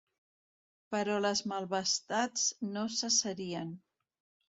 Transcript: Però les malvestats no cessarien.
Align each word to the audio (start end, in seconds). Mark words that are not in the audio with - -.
Però 0.95 1.17
les 1.27 1.45
malvestats 1.53 2.49
no 2.73 2.89
cessarien. 2.99 3.81